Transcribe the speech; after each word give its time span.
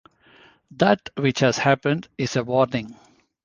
That 0.71 1.11
which 1.15 1.41
has 1.41 1.59
happened 1.59 2.07
is 2.17 2.35
a 2.35 2.43
warning. 2.43 2.95